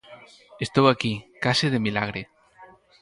[0.65, 1.13] Estou aquí,
[1.43, 2.21] case de milagre.